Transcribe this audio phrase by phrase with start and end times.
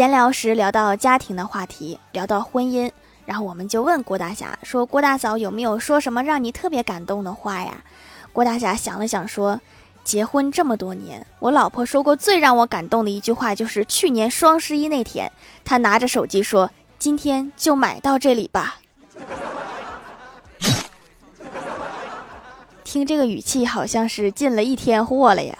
[0.00, 2.90] 闲聊时聊到家庭的话题，聊到婚姻，
[3.26, 7.84] 然后我们就问郭大侠，说郭大嫂有没有说什么让你特别感动的话呀？
[8.32, 9.60] 郭大侠想了想说，
[10.02, 15.30] 结婚这么多年，我老婆说过最让我感动的一句话就是去年双十一那天，
[15.66, 18.80] 她拿着手机说，今天就买到这里吧。
[22.84, 25.58] 听这个语气，好像是进了一天货了呀。